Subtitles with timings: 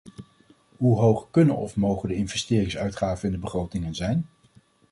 [0.77, 4.27] Hoe hoog kunnen of mogen de investeringsuitgaven in de begrotingen zijn?